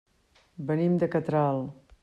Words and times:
Venim 0.71 0.97
de 1.03 1.11
Catral. 1.17 1.65